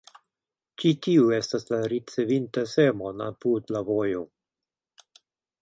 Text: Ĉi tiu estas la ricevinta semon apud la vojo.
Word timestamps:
Ĉi 0.83 0.93
tiu 1.07 1.27
estas 1.39 1.67
la 1.73 1.79
ricevinta 1.93 2.65
semon 2.73 3.23
apud 3.29 3.71
la 3.77 3.83
vojo. 3.93 4.25